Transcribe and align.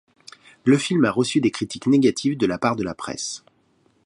Le 0.65 0.79
film 0.79 1.05
a 1.05 1.11
reçu 1.11 1.41
des 1.41 1.51
critiques 1.51 1.85
négatives 1.85 2.35
de 2.35 2.47
la 2.47 2.57
part 2.57 2.75
de 2.75 2.81
la 2.83 2.95
presse. 2.95 3.43